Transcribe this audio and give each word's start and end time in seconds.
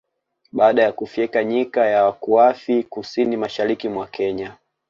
Baada 0.51 0.83
ya 0.83 0.91
kufyeka 0.91 1.43
Nyika 1.43 1.85
ya 1.85 2.03
Wakuafi 2.05 2.83
kusini 2.83 3.37
mashariki 3.37 3.89
mwa 3.89 4.07
Kenya 4.07 4.57